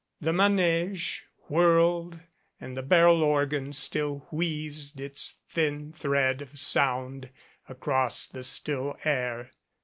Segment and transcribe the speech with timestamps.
[0.19, 2.21] The manege whirled
[2.59, 7.29] and the barrel organ still wheezed its thin thread of sound
[7.69, 9.51] across the still air.